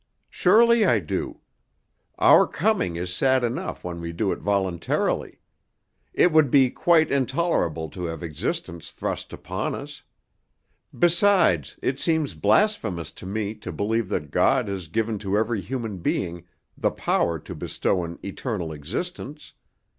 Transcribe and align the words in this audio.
"Surely 0.31 0.83
I 0.83 0.97
do. 0.97 1.41
Our 2.17 2.47
coming 2.47 2.95
is 2.95 3.13
sad 3.15 3.43
enough 3.43 3.83
when 3.83 4.01
we 4.01 4.11
do 4.11 4.31
it 4.31 4.39
voluntarily. 4.39 5.41
It 6.11 6.31
would 6.31 6.49
be 6.49 6.71
quite 6.71 7.11
intolerable 7.11 7.87
to 7.91 8.05
have 8.05 8.23
existence 8.23 8.89
thrust 8.89 9.31
upon 9.31 9.75
us. 9.75 10.01
Besides, 10.97 11.77
it 11.83 11.99
seems 11.99 12.33
blasphemous 12.33 13.11
to 13.11 13.27
me 13.27 13.53
to 13.53 13.71
believe 13.71 14.09
that 14.09 14.31
God 14.31 14.67
has 14.67 14.87
given 14.87 15.19
to 15.19 15.37
every 15.37 15.61
human 15.61 15.99
being 15.99 16.45
the 16.75 16.89
power 16.89 17.37
to 17.37 17.53
bestow 17.53 18.03
an 18.03 18.17
eternal 18.23 18.71
existence. 18.73 19.53